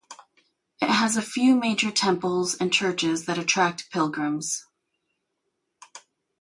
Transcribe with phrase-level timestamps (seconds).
[0.81, 4.65] It has a few major temples and churches that attract pilgrims.